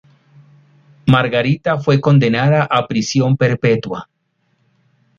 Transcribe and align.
Margarita 1.05 1.77
fue 1.79 2.01
condenada 2.01 2.63
a 2.63 2.87
prisión 2.87 3.37
perpetua. 3.37 4.09